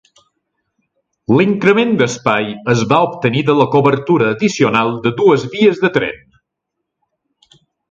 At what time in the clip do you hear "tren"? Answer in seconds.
6.01-6.27